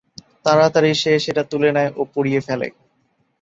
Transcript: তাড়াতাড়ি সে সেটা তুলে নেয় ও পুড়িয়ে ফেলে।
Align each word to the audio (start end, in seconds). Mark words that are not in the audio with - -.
তাড়াতাড়ি 0.45 0.91
সে 1.01 1.11
সেটা 1.25 1.43
তুলে 1.51 1.69
নেয় 1.75 1.91
ও 1.95 2.11
পুড়িয়ে 2.13 2.41
ফেলে। 2.47 2.67